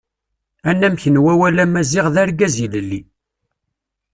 Anamek 0.69 1.03
n 1.13 1.21
wawal 1.23 1.57
Amaziɣ 1.63 2.05
d 2.13 2.15
Argaz 2.23 2.55
ilelli. 2.65 3.01